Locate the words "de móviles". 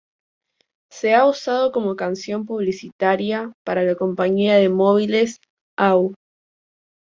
4.55-5.37